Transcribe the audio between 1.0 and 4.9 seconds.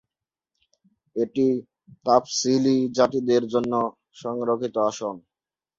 এটি তফসিলী জাতিদের জন্য সংরক্ষিত